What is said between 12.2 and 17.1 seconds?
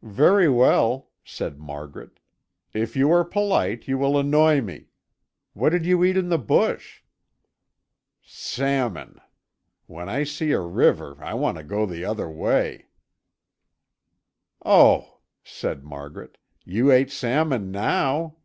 way." "Oh!" said Margaret "You ate